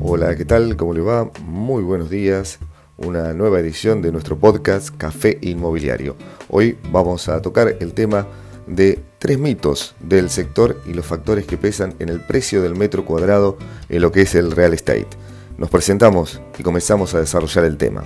Hola, 0.00 0.34
¿qué 0.36 0.44
tal? 0.44 0.76
¿Cómo 0.76 0.94
le 0.94 1.00
va? 1.00 1.30
Muy 1.44 1.82
buenos 1.82 2.10
días. 2.10 2.58
Una 2.96 3.34
nueva 3.34 3.60
edición 3.60 4.02
de 4.02 4.10
nuestro 4.10 4.36
podcast 4.36 4.88
Café 4.96 5.38
Inmobiliario. 5.42 6.16
Hoy 6.48 6.76
vamos 6.90 7.28
a 7.28 7.40
tocar 7.40 7.76
el 7.78 7.92
tema 7.92 8.26
de 8.66 9.00
tres 9.18 9.38
mitos 9.38 9.94
del 10.00 10.30
sector 10.30 10.80
y 10.86 10.94
los 10.94 11.06
factores 11.06 11.46
que 11.46 11.56
pesan 11.56 11.94
en 11.98 12.08
el 12.08 12.20
precio 12.20 12.62
del 12.62 12.74
metro 12.74 13.04
cuadrado 13.04 13.58
en 13.88 14.02
lo 14.02 14.10
que 14.10 14.22
es 14.22 14.34
el 14.34 14.50
real 14.50 14.74
estate. 14.74 15.08
Nos 15.56 15.70
presentamos 15.70 16.40
y 16.58 16.62
comenzamos 16.62 17.14
a 17.14 17.20
desarrollar 17.20 17.64
el 17.64 17.76
tema. 17.76 18.04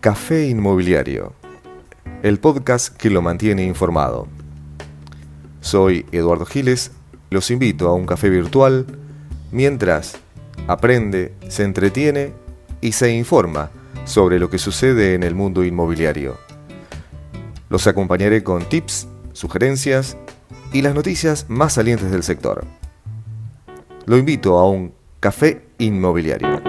Café 0.00 0.48
Inmobiliario, 0.48 1.34
el 2.22 2.38
podcast 2.40 2.96
que 2.96 3.10
lo 3.10 3.20
mantiene 3.20 3.64
informado. 3.64 4.28
Soy 5.60 6.06
Eduardo 6.10 6.46
Giles, 6.46 6.92
los 7.28 7.50
invito 7.50 7.88
a 7.88 7.94
un 7.94 8.06
café 8.06 8.30
virtual 8.30 8.86
mientras 9.52 10.16
aprende, 10.66 11.34
se 11.48 11.64
entretiene 11.64 12.32
y 12.80 12.92
se 12.92 13.12
informa 13.12 13.70
sobre 14.04 14.38
lo 14.38 14.48
que 14.48 14.58
sucede 14.58 15.14
en 15.14 15.22
el 15.22 15.34
mundo 15.34 15.62
inmobiliario. 15.62 16.38
Los 17.68 17.86
acompañaré 17.86 18.42
con 18.42 18.68
tips, 18.68 19.06
sugerencias 19.32 20.16
y 20.72 20.82
las 20.82 20.94
noticias 20.94 21.46
más 21.48 21.74
salientes 21.74 22.10
del 22.10 22.22
sector. 22.22 22.64
Lo 24.06 24.16
invito 24.16 24.58
a 24.58 24.68
un 24.68 24.94
café 25.20 25.66
inmobiliario. 25.78 26.60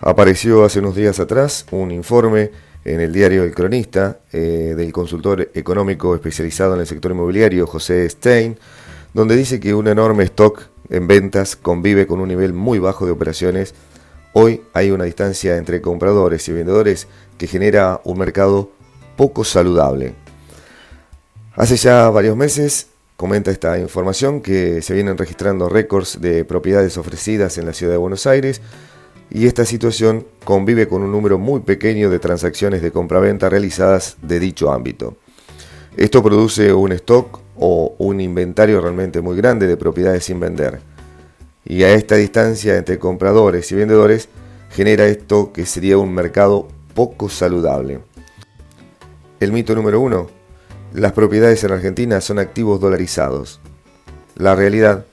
Apareció 0.00 0.64
hace 0.64 0.80
unos 0.80 0.96
días 0.96 1.20
atrás 1.20 1.66
un 1.70 1.90
informe 1.90 2.50
en 2.84 3.00
el 3.00 3.12
diario 3.12 3.44
El 3.44 3.54
Cronista 3.54 4.20
eh, 4.32 4.74
del 4.76 4.92
consultor 4.92 5.50
económico 5.54 6.14
especializado 6.14 6.74
en 6.74 6.80
el 6.80 6.86
sector 6.86 7.12
inmobiliario 7.12 7.66
José 7.66 8.08
Stein, 8.08 8.58
donde 9.12 9.36
dice 9.36 9.60
que 9.60 9.74
un 9.74 9.88
enorme 9.88 10.24
stock 10.24 10.62
en 10.88 11.06
ventas 11.06 11.56
convive 11.56 12.06
con 12.06 12.20
un 12.20 12.28
nivel 12.28 12.52
muy 12.52 12.78
bajo 12.78 13.06
de 13.06 13.12
operaciones. 13.12 13.74
Hoy 14.32 14.62
hay 14.72 14.90
una 14.90 15.04
distancia 15.04 15.56
entre 15.56 15.80
compradores 15.80 16.48
y 16.48 16.52
vendedores 16.52 17.06
que 17.36 17.46
genera 17.46 18.00
un 18.04 18.18
mercado 18.18 18.70
poco 19.16 19.44
saludable. 19.44 20.14
Hace 21.54 21.76
ya 21.76 22.08
varios 22.10 22.36
meses, 22.36 22.88
comenta 23.16 23.50
esta 23.50 23.78
información, 23.78 24.40
que 24.40 24.80
se 24.82 24.94
vienen 24.94 25.18
registrando 25.18 25.68
récords 25.68 26.20
de 26.20 26.44
propiedades 26.44 26.96
ofrecidas 26.96 27.58
en 27.58 27.66
la 27.66 27.72
ciudad 27.72 27.92
de 27.92 27.98
Buenos 27.98 28.26
Aires, 28.26 28.62
y 29.30 29.46
esta 29.46 29.64
situación 29.64 30.26
convive 30.44 30.88
con 30.88 31.02
un 31.02 31.12
número 31.12 31.38
muy 31.38 31.60
pequeño 31.60 32.10
de 32.10 32.18
transacciones 32.18 32.82
de 32.82 32.90
compraventa 32.90 33.48
realizadas 33.48 34.16
de 34.22 34.40
dicho 34.40 34.72
ámbito. 34.72 35.16
Esto 35.96 36.22
produce 36.22 36.72
un 36.72 36.92
stock 36.92 37.40
o 37.56 37.94
un 37.98 38.20
inventario 38.20 38.80
realmente 38.80 39.20
muy 39.20 39.36
grande 39.36 39.66
de 39.66 39.76
propiedades 39.76 40.24
sin 40.24 40.40
vender. 40.40 40.80
Y 41.64 41.82
a 41.84 41.92
esta 41.92 42.16
distancia 42.16 42.76
entre 42.76 42.98
compradores 42.98 43.70
y 43.70 43.76
vendedores 43.76 44.28
genera 44.70 45.06
esto 45.06 45.52
que 45.52 45.66
sería 45.66 45.98
un 45.98 46.12
mercado 46.12 46.68
poco 46.94 47.28
saludable. 47.28 48.00
El 49.38 49.52
mito 49.52 49.74
número 49.74 50.00
uno, 50.00 50.28
las 50.92 51.12
propiedades 51.12 51.62
en 51.64 51.72
Argentina 51.72 52.20
son 52.20 52.38
activos 52.38 52.80
dolarizados. 52.80 53.60
La 54.34 54.56
realidad 54.56 55.04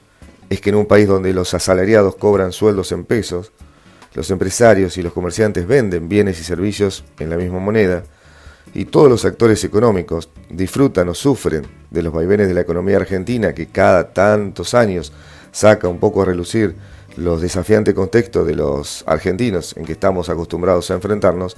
es 0.49 0.61
que 0.61 0.69
en 0.69 0.75
un 0.75 0.85
país 0.85 1.07
donde 1.07 1.33
los 1.33 1.53
asalariados 1.53 2.15
cobran 2.15 2.52
sueldos 2.52 2.91
en 2.91 3.03
pesos, 3.03 3.52
los 4.17 4.31
empresarios 4.31 4.97
y 4.97 5.03
los 5.03 5.13
comerciantes 5.13 5.67
venden 5.67 6.09
bienes 6.09 6.39
y 6.41 6.43
servicios 6.43 7.05
en 7.19 7.29
la 7.29 7.37
misma 7.37 7.59
moneda 7.59 8.03
y 8.73 8.85
todos 8.85 9.11
los 9.11 9.25
actores 9.25 9.63
económicos 9.63 10.29
disfrutan 10.49 11.07
o 11.09 11.13
sufren 11.13 11.67
de 11.91 12.01
los 12.01 12.11
vaivenes 12.11 12.47
de 12.47 12.55
la 12.55 12.61
economía 12.61 12.97
argentina 12.97 13.53
que 13.53 13.67
cada 13.67 14.14
tantos 14.14 14.73
años 14.73 15.14
saca 15.52 15.87
un 15.87 15.99
poco 15.99 16.23
a 16.23 16.25
relucir 16.25 16.75
los 17.15 17.43
desafiantes 17.43 17.93
contextos 17.93 18.47
de 18.47 18.55
los 18.55 19.03
argentinos 19.05 19.77
en 19.77 19.86
que 19.86 19.92
estamos 19.92 20.30
acostumbrados 20.30 20.89
a 20.89 20.95
enfrentarnos, 20.95 21.55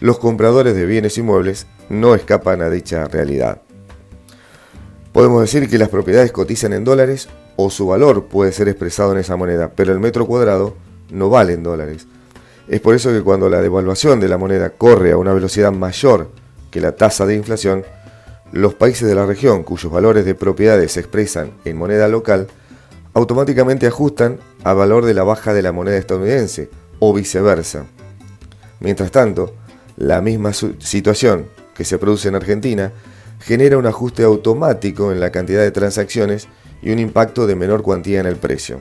los 0.00 0.18
compradores 0.18 0.74
de 0.74 0.86
bienes 0.86 1.18
inmuebles 1.18 1.66
no 1.90 2.14
escapan 2.14 2.62
a 2.62 2.70
dicha 2.70 3.06
realidad. 3.06 3.60
Podemos 5.12 5.42
decir 5.42 5.68
que 5.68 5.76
las 5.76 5.90
propiedades 5.90 6.32
cotizan 6.32 6.72
en 6.72 6.84
dólares 6.84 7.28
o 7.56 7.68
su 7.68 7.86
valor 7.86 8.28
puede 8.28 8.52
ser 8.52 8.66
expresado 8.68 9.12
en 9.12 9.18
esa 9.18 9.36
moneda, 9.36 9.72
pero 9.76 9.92
el 9.92 10.00
metro 10.00 10.26
cuadrado 10.26 10.74
no 11.10 11.30
valen 11.30 11.62
dólares. 11.62 12.06
Es 12.68 12.80
por 12.80 12.94
eso 12.94 13.10
que 13.10 13.22
cuando 13.22 13.48
la 13.48 13.62
devaluación 13.62 14.20
de 14.20 14.28
la 14.28 14.38
moneda 14.38 14.70
corre 14.70 15.12
a 15.12 15.16
una 15.16 15.32
velocidad 15.32 15.72
mayor 15.72 16.30
que 16.70 16.80
la 16.80 16.92
tasa 16.92 17.24
de 17.24 17.34
inflación, 17.34 17.84
los 18.52 18.74
países 18.74 19.08
de 19.08 19.14
la 19.14 19.26
región 19.26 19.62
cuyos 19.62 19.92
valores 19.92 20.24
de 20.24 20.34
propiedades 20.34 20.92
se 20.92 21.00
expresan 21.00 21.52
en 21.64 21.76
moneda 21.76 22.08
local 22.08 22.48
automáticamente 23.14 23.86
ajustan 23.86 24.38
al 24.64 24.76
valor 24.76 25.04
de 25.04 25.14
la 25.14 25.24
baja 25.24 25.52
de 25.52 25.62
la 25.62 25.72
moneda 25.72 25.96
estadounidense 25.96 26.70
o 26.98 27.12
viceversa. 27.12 27.86
Mientras 28.80 29.10
tanto, 29.10 29.54
la 29.96 30.20
misma 30.20 30.52
situación 30.52 31.46
que 31.74 31.84
se 31.84 31.98
produce 31.98 32.28
en 32.28 32.36
Argentina 32.36 32.92
genera 33.40 33.78
un 33.78 33.86
ajuste 33.86 34.22
automático 34.22 35.10
en 35.10 35.20
la 35.20 35.30
cantidad 35.30 35.62
de 35.62 35.70
transacciones 35.70 36.48
y 36.82 36.90
un 36.90 36.98
impacto 36.98 37.46
de 37.46 37.56
menor 37.56 37.82
cuantía 37.82 38.20
en 38.20 38.26
el 38.26 38.36
precio. 38.36 38.80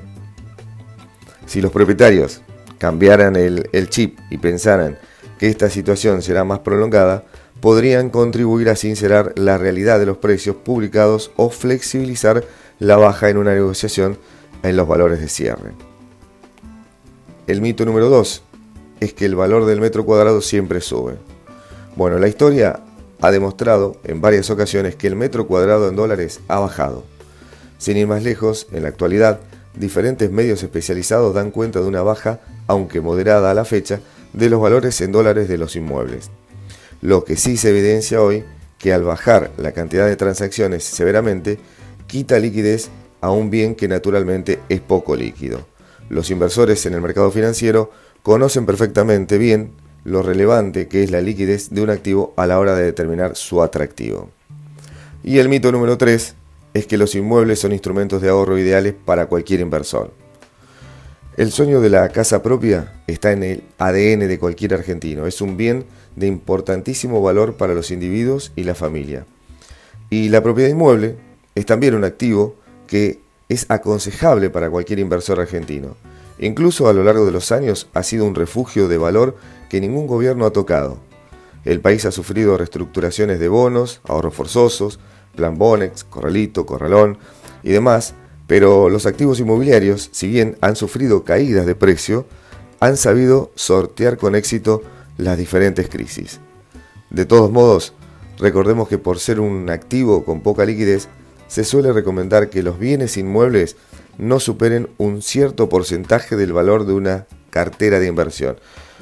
Si 1.47 1.61
los 1.61 1.71
propietarios 1.71 2.41
cambiaran 2.77 3.35
el, 3.35 3.89
chip 3.89 4.19
y 4.29 4.37
pensaran 4.37 4.99
que 5.39 5.47
esta 5.47 5.69
situación 5.69 6.21
será 6.21 6.43
más 6.43 6.59
prolongada, 6.59 7.23
podrían 7.61 8.09
contribuir 8.09 8.69
a 8.69 8.75
sincerar 8.75 9.33
la 9.35 9.57
realidad 9.57 9.97
de 9.97 10.05
los 10.05 10.17
precios 10.17 10.57
publicados 10.57 11.31
o 11.37 11.49
flexibilizar 11.49 12.43
la 12.79 12.97
baja 12.97 13.29
en 13.29 13.37
una 13.37 13.53
negociación 13.53 14.19
en 14.61 14.75
los 14.75 14.87
valores 14.87 15.19
de 15.21 15.29
cierre. 15.29 15.71
El 17.47 17.61
mito 17.61 17.85
número 17.85 18.09
2 18.09 18.43
es 18.99 19.13
que 19.13 19.25
el 19.25 19.35
valor 19.35 19.65
del 19.65 19.79
metro 19.79 20.05
cuadrado 20.05 20.41
siempre 20.41 20.81
sube. 20.81 21.15
Bueno, 21.95 22.19
la 22.19 22.27
historia 22.27 22.81
ha 23.21 23.31
demostrado 23.31 23.95
en 24.03 24.21
varias 24.21 24.49
ocasiones 24.49 24.95
que 24.95 25.07
el 25.07 25.15
metro 25.15 25.47
cuadrado 25.47 25.87
en 25.87 25.95
dólares 25.95 26.41
ha 26.47 26.59
bajado. 26.59 27.05
Sin 27.77 27.95
ir 27.95 28.07
más 28.07 28.23
lejos, 28.23 28.67
en 28.71 28.83
la 28.83 28.89
actualidad, 28.89 29.39
diferentes 29.79 30.31
medios 30.31 30.63
especializados 30.63 31.33
dan 31.33 31.51
cuenta 31.51 31.79
de 31.79 31.87
una 31.87 32.01
baja, 32.01 32.39
aunque 32.67 33.01
moderada 33.01 33.51
a 33.51 33.53
la 33.53 33.65
fecha, 33.65 33.99
de 34.33 34.49
los 34.49 34.61
valores 34.61 34.99
en 35.01 35.11
dólares 35.11 35.47
de 35.47 35.57
los 35.57 35.75
inmuebles. 35.75 36.29
Lo 37.01 37.23
que 37.23 37.35
sí 37.35 37.57
se 37.57 37.69
evidencia 37.69 38.21
hoy 38.21 38.43
que 38.77 38.93
al 38.93 39.03
bajar 39.03 39.51
la 39.57 39.71
cantidad 39.71 40.07
de 40.07 40.15
transacciones 40.15 40.83
severamente, 40.83 41.59
quita 42.07 42.39
liquidez 42.39 42.89
a 43.21 43.31
un 43.31 43.49
bien 43.49 43.75
que 43.75 43.87
naturalmente 43.87 44.59
es 44.69 44.81
poco 44.81 45.15
líquido. 45.15 45.65
Los 46.09 46.29
inversores 46.29 46.85
en 46.85 46.93
el 46.93 47.01
mercado 47.01 47.31
financiero 47.31 47.91
conocen 48.23 48.65
perfectamente 48.65 49.37
bien 49.37 49.71
lo 50.03 50.21
relevante 50.21 50.87
que 50.87 51.03
es 51.03 51.11
la 51.11 51.21
liquidez 51.21 51.69
de 51.69 51.81
un 51.81 51.89
activo 51.89 52.33
a 52.37 52.47
la 52.47 52.59
hora 52.59 52.75
de 52.75 52.83
determinar 52.83 53.35
su 53.35 53.61
atractivo. 53.61 54.29
Y 55.23 55.39
el 55.39 55.49
mito 55.49 55.71
número 55.71 55.97
3 55.97 56.35
es 56.77 56.87
que 56.87 56.97
los 56.97 57.15
inmuebles 57.15 57.59
son 57.59 57.71
instrumentos 57.71 58.21
de 58.21 58.29
ahorro 58.29 58.57
ideales 58.57 58.93
para 58.93 59.25
cualquier 59.25 59.61
inversor. 59.61 60.11
El 61.35 61.51
sueño 61.51 61.81
de 61.81 61.89
la 61.89 62.09
casa 62.09 62.41
propia 62.41 63.01
está 63.05 63.31
en 63.31 63.43
el 63.43 63.63
ADN 63.77 64.27
de 64.27 64.39
cualquier 64.39 64.73
argentino. 64.73 65.27
Es 65.27 65.39
un 65.39 65.55
bien 65.55 65.85
de 66.15 66.25
importantísimo 66.27 67.21
valor 67.21 67.57
para 67.57 67.75
los 67.75 67.91
individuos 67.91 68.51
y 68.55 68.63
la 68.63 68.73
familia. 68.73 69.25
Y 70.09 70.29
la 70.29 70.41
propiedad 70.41 70.69
inmueble 70.69 71.15
es 71.53 71.65
también 71.65 71.93
un 71.93 72.03
activo 72.03 72.55
que 72.87 73.19
es 73.49 73.65
aconsejable 73.69 74.49
para 74.49 74.69
cualquier 74.69 74.99
inversor 74.99 75.39
argentino. 75.39 75.95
Incluso 76.39 76.87
a 76.87 76.93
lo 76.93 77.03
largo 77.03 77.25
de 77.25 77.31
los 77.31 77.51
años 77.51 77.87
ha 77.93 78.03
sido 78.03 78.25
un 78.25 78.35
refugio 78.35 78.87
de 78.87 78.97
valor 78.97 79.35
que 79.69 79.81
ningún 79.81 80.07
gobierno 80.07 80.45
ha 80.45 80.51
tocado. 80.51 80.97
El 81.65 81.81
país 81.81 82.05
ha 82.05 82.11
sufrido 82.11 82.57
reestructuraciones 82.57 83.39
de 83.39 83.47
bonos, 83.47 84.01
ahorros 84.05 84.33
forzosos, 84.33 84.99
Plan 85.37 85.57
Bonex, 85.57 86.03
Corralito, 86.03 86.65
Corralón 86.65 87.17
y 87.63 87.71
demás, 87.71 88.13
pero 88.47 88.89
los 88.89 89.05
activos 89.05 89.39
inmobiliarios, 89.39 90.09
si 90.11 90.27
bien 90.27 90.57
han 90.59 90.75
sufrido 90.75 91.23
caídas 91.23 91.65
de 91.65 91.75
precio, 91.75 92.25
han 92.81 92.97
sabido 92.97 93.51
sortear 93.55 94.17
con 94.17 94.35
éxito 94.35 94.81
las 95.17 95.37
diferentes 95.37 95.87
crisis. 95.87 96.41
De 97.09 97.25
todos 97.25 97.51
modos, 97.51 97.93
recordemos 98.37 98.89
que 98.89 98.97
por 98.97 99.19
ser 99.19 99.39
un 99.39 99.69
activo 99.69 100.25
con 100.25 100.41
poca 100.41 100.65
liquidez, 100.65 101.07
se 101.47 101.63
suele 101.63 101.93
recomendar 101.93 102.49
que 102.49 102.63
los 102.63 102.77
bienes 102.77 103.15
inmuebles 103.15 103.77
no 104.17 104.39
superen 104.39 104.89
un 104.97 105.21
cierto 105.21 105.69
porcentaje 105.69 106.35
del 106.35 106.51
valor 106.51 106.85
de 106.85 106.93
una 106.93 107.27
cartera 107.49 107.99
de 107.99 108.07
inversión. 108.07 108.57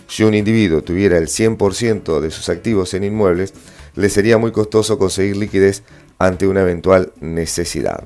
Si 0.07 0.23
un 0.23 0.35
individuo 0.35 0.83
tuviera 0.83 1.17
el 1.17 1.27
100% 1.27 2.19
de 2.19 2.29
sus 2.29 2.49
activos 2.49 2.93
en 2.93 3.03
inmuebles, 3.03 3.53
le 3.95 4.09
sería 4.09 4.37
muy 4.37 4.51
costoso 4.51 4.99
conseguir 4.99 5.37
liquidez 5.37 5.83
ante 6.19 6.47
una 6.47 6.61
eventual 6.61 7.11
necesidad. 7.19 8.03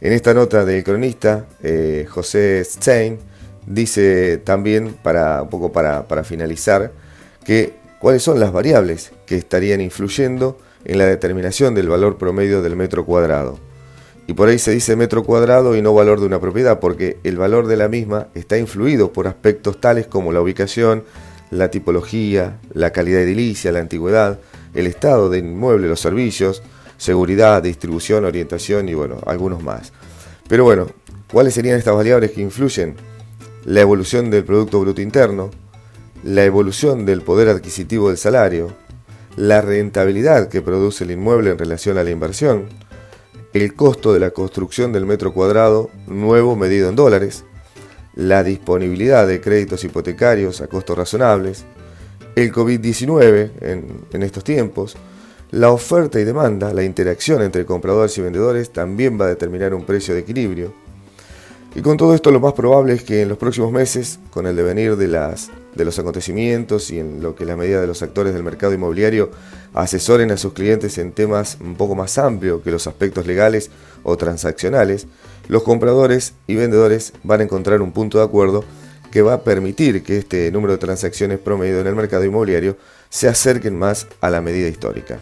En 0.00 0.12
esta 0.12 0.32
nota 0.32 0.64
del 0.64 0.84
cronista, 0.84 1.46
eh, 1.62 2.06
José 2.08 2.62
Stein 2.64 3.18
dice 3.66 4.38
también, 4.38 4.94
para, 5.02 5.42
un 5.42 5.48
poco 5.48 5.72
para, 5.72 6.24
finalizar, 6.24 6.92
que 7.44 7.74
cuáles 8.00 8.22
son 8.22 8.38
las 8.38 8.52
variables 8.52 9.12
que 9.26 9.36
estarían 9.36 9.80
influyendo 9.80 10.58
en 10.84 10.98
la 10.98 11.06
determinación 11.06 11.74
del 11.74 11.88
valor 11.88 12.16
promedio 12.16 12.62
del 12.62 12.76
metro 12.76 13.04
cuadrado. 13.04 13.58
Y 14.28 14.34
por 14.34 14.48
ahí 14.48 14.58
se 14.58 14.70
dice 14.70 14.94
metro 14.94 15.24
cuadrado 15.24 15.74
y 15.74 15.82
no 15.82 15.94
valor 15.94 16.20
de 16.20 16.26
una 16.26 16.40
propiedad, 16.40 16.80
porque 16.80 17.18
el 17.24 17.36
valor 17.36 17.66
de 17.66 17.76
la 17.76 17.88
misma 17.88 18.28
está 18.34 18.58
influido 18.58 19.12
por 19.12 19.26
aspectos 19.26 19.80
tales 19.80 20.06
como 20.06 20.32
la 20.32 20.40
ubicación, 20.40 21.02
la 21.50 21.70
tipología, 21.70 22.58
la 22.72 22.90
calidad 22.90 23.22
edilicia, 23.22 23.72
la 23.72 23.80
antigüedad, 23.80 24.38
el 24.74 24.86
estado 24.86 25.30
del 25.30 25.46
inmueble, 25.46 25.88
los 25.88 26.00
servicios, 26.00 26.62
seguridad, 26.96 27.62
distribución, 27.62 28.24
orientación 28.24 28.88
y 28.88 28.94
bueno, 28.94 29.18
algunos 29.26 29.62
más. 29.62 29.92
Pero 30.48 30.64
bueno, 30.64 30.88
¿cuáles 31.32 31.54
serían 31.54 31.78
estas 31.78 31.94
variables 31.94 32.32
que 32.32 32.40
influyen? 32.40 32.96
La 33.64 33.80
evolución 33.80 34.30
del 34.30 34.44
Producto 34.44 34.80
Bruto 34.80 35.00
Interno, 35.00 35.50
la 36.22 36.44
evolución 36.44 37.06
del 37.06 37.22
poder 37.22 37.48
adquisitivo 37.48 38.08
del 38.08 38.18
salario, 38.18 38.72
la 39.36 39.60
rentabilidad 39.60 40.48
que 40.48 40.62
produce 40.62 41.04
el 41.04 41.12
inmueble 41.12 41.50
en 41.50 41.58
relación 41.58 41.96
a 41.98 42.04
la 42.04 42.10
inversión, 42.10 42.66
el 43.52 43.74
costo 43.74 44.12
de 44.12 44.20
la 44.20 44.30
construcción 44.30 44.92
del 44.92 45.06
metro 45.06 45.32
cuadrado 45.32 45.90
nuevo 46.06 46.56
medido 46.56 46.88
en 46.88 46.96
dólares, 46.96 47.44
la 48.14 48.42
disponibilidad 48.42 49.28
de 49.28 49.40
créditos 49.40 49.84
hipotecarios 49.84 50.60
a 50.60 50.66
costos 50.66 50.98
razonables, 50.98 51.64
el 52.42 52.52
COVID-19 52.52 53.50
en, 53.60 53.84
en, 54.12 54.22
estos 54.22 54.44
tiempos, 54.44 54.96
la 55.50 55.70
oferta 55.70 56.20
y 56.20 56.24
demanda, 56.24 56.72
la 56.72 56.84
interacción 56.84 57.42
entre 57.42 57.64
compradores 57.64 58.16
y 58.18 58.22
vendedores 58.22 58.70
también 58.70 59.18
va 59.20 59.26
a 59.26 59.28
determinar 59.28 59.74
un 59.74 59.84
precio 59.84 60.14
de 60.14 60.20
equilibrio. 60.20 60.72
Y 61.74 61.80
con 61.80 61.96
todo 61.96 62.14
esto 62.14 62.30
lo 62.30 62.40
más 62.40 62.54
probable 62.54 62.94
es 62.94 63.02
que 63.02 63.22
en 63.22 63.28
los 63.28 63.38
próximos 63.38 63.72
meses, 63.72 64.18
con 64.30 64.46
el 64.46 64.56
devenir 64.56 64.96
de 64.96 65.08
las 65.08 65.50
de 65.78 65.84
los 65.84 65.98
acontecimientos 65.98 66.90
y 66.90 66.98
en 66.98 67.22
lo 67.22 67.34
que 67.34 67.46
la 67.46 67.56
medida 67.56 67.80
de 67.80 67.86
los 67.86 68.02
actores 68.02 68.34
del 68.34 68.42
mercado 68.42 68.74
inmobiliario 68.74 69.30
asesoren 69.74 70.30
a 70.32 70.36
sus 70.36 70.52
clientes 70.52 70.98
en 70.98 71.12
temas 71.12 71.56
un 71.60 71.76
poco 71.76 71.94
más 71.94 72.18
amplios 72.18 72.62
que 72.62 72.70
los 72.72 72.86
aspectos 72.86 73.26
legales 73.26 73.70
o 74.02 74.16
transaccionales, 74.16 75.06
los 75.46 75.62
compradores 75.62 76.34
y 76.46 76.56
vendedores 76.56 77.12
van 77.22 77.40
a 77.40 77.44
encontrar 77.44 77.80
un 77.80 77.92
punto 77.92 78.18
de 78.18 78.24
acuerdo 78.24 78.64
que 79.10 79.22
va 79.22 79.34
a 79.34 79.42
permitir 79.42 80.02
que 80.02 80.18
este 80.18 80.50
número 80.50 80.74
de 80.74 80.78
transacciones 80.78 81.38
promedio 81.38 81.80
en 81.80 81.86
el 81.86 81.94
mercado 81.94 82.24
inmobiliario 82.24 82.76
se 83.08 83.28
acerquen 83.28 83.78
más 83.78 84.06
a 84.20 84.30
la 84.30 84.40
medida 84.40 84.68
histórica. 84.68 85.20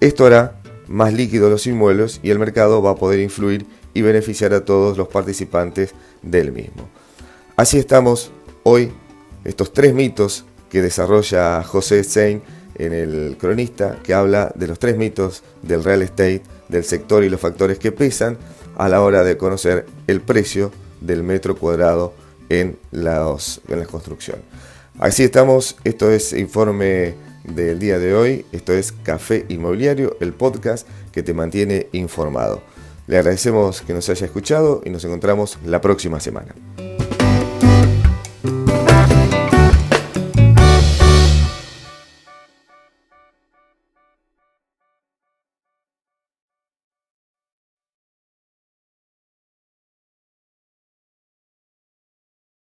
Esto 0.00 0.26
hará 0.26 0.60
más 0.88 1.12
líquidos 1.12 1.50
los 1.50 1.66
inmuebles 1.66 2.20
y 2.22 2.30
el 2.30 2.38
mercado 2.38 2.82
va 2.82 2.92
a 2.92 2.96
poder 2.96 3.20
influir 3.20 3.66
y 3.94 4.02
beneficiar 4.02 4.52
a 4.54 4.64
todos 4.64 4.96
los 4.98 5.08
participantes 5.08 5.94
del 6.22 6.52
mismo. 6.52 6.88
Así 7.56 7.78
estamos 7.78 8.32
hoy 8.62 8.92
estos 9.44 9.72
tres 9.72 9.94
mitos 9.94 10.44
que 10.68 10.82
desarrolla 10.82 11.62
José 11.62 12.02
Stein 12.02 12.42
en 12.76 12.92
el 12.92 13.36
cronista, 13.38 13.98
que 14.02 14.14
habla 14.14 14.52
de 14.54 14.66
los 14.66 14.78
tres 14.78 14.96
mitos 14.96 15.42
del 15.62 15.84
real 15.84 16.02
estate, 16.02 16.42
del 16.68 16.84
sector 16.84 17.24
y 17.24 17.28
los 17.28 17.40
factores 17.40 17.78
que 17.78 17.92
pesan 17.92 18.38
a 18.78 18.88
la 18.88 19.02
hora 19.02 19.22
de 19.24 19.36
conocer 19.36 19.86
el 20.06 20.20
precio 20.20 20.70
del 21.00 21.22
metro 21.22 21.56
cuadrado 21.56 22.14
en, 22.50 22.78
en 22.92 23.04
la 23.78 23.86
construcción. 23.90 24.38
Así 24.98 25.22
estamos, 25.22 25.76
esto 25.84 26.10
es 26.10 26.34
informe 26.34 27.14
del 27.44 27.78
día 27.78 27.98
de 27.98 28.14
hoy, 28.14 28.44
esto 28.52 28.74
es 28.74 28.92
Café 28.92 29.46
Inmobiliario, 29.48 30.16
el 30.20 30.34
podcast 30.34 30.86
que 31.10 31.22
te 31.22 31.32
mantiene 31.32 31.86
informado. 31.92 32.62
Le 33.06 33.16
agradecemos 33.16 33.80
que 33.80 33.94
nos 33.94 34.08
haya 34.10 34.26
escuchado 34.26 34.82
y 34.84 34.90
nos 34.90 35.04
encontramos 35.04 35.58
la 35.64 35.80
próxima 35.80 36.20
semana. 36.20 36.54